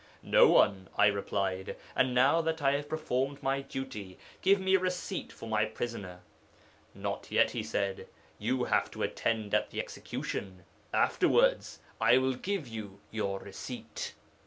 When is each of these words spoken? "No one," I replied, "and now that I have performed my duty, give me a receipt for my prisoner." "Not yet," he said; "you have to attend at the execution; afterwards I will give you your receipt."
"No 0.23 0.47
one," 0.47 0.89
I 0.97 1.05
replied, 1.05 1.75
"and 1.95 2.15
now 2.15 2.41
that 2.41 2.59
I 2.59 2.71
have 2.71 2.89
performed 2.89 3.43
my 3.43 3.61
duty, 3.61 4.17
give 4.41 4.59
me 4.59 4.73
a 4.73 4.79
receipt 4.79 5.31
for 5.31 5.47
my 5.47 5.65
prisoner." 5.65 6.21
"Not 6.95 7.29
yet," 7.31 7.51
he 7.51 7.61
said; 7.61 8.07
"you 8.39 8.63
have 8.63 8.89
to 8.89 9.03
attend 9.03 9.53
at 9.53 9.69
the 9.69 9.79
execution; 9.79 10.63
afterwards 10.91 11.77
I 11.99 12.17
will 12.17 12.33
give 12.33 12.67
you 12.67 12.99
your 13.11 13.41
receipt." 13.41 14.15